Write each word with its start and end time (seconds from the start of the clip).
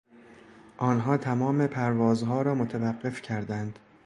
آنها 0.77 1.17
تمام 1.17 1.67
پروازها 1.67 2.41
را 2.41 2.55
متوقف 2.55 3.21
کردند. 3.21 3.79